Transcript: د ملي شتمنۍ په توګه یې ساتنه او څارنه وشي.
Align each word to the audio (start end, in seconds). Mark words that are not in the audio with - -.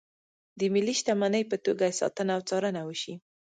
د 0.59 0.61
ملي 0.73 0.93
شتمنۍ 0.99 1.43
په 1.51 1.57
توګه 1.65 1.83
یې 1.87 1.97
ساتنه 2.01 2.31
او 2.35 2.41
څارنه 2.49 2.81
وشي. 2.87 3.13